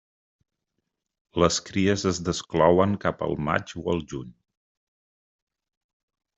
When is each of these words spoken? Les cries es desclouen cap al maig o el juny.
Les 1.43 1.59
cries 1.67 2.07
es 2.13 2.21
desclouen 2.31 2.97
cap 3.05 3.23
al 3.29 3.39
maig 3.51 3.77
o 3.85 3.87
el 3.95 4.03
juny. 4.15 4.35